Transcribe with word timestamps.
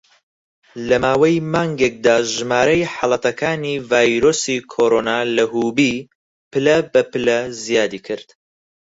لە 0.87 0.97
ماوەی 1.03 1.37
مانگێکدا، 1.53 2.15
ژمارەی 2.33 2.89
حاڵەتەکانی 2.93 3.75
ڤایرۆسی 3.89 4.57
کۆرۆنا 4.71 5.19
لە 5.35 5.43
هوبی 5.53 5.95
پلە 6.51 6.77
بە 6.91 7.01
پلە 7.11 7.39
زیادی 7.63 7.99
کرد. 8.07 8.27